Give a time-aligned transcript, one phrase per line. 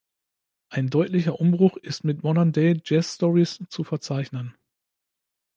[0.69, 4.55] Ein deutlicher Umbruch ist mit "Modern Day Jazz Stories" zu verzeichnen.